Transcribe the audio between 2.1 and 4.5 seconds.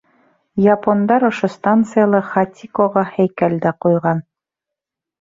Хатикоға һәйкәл дә ҡуйған.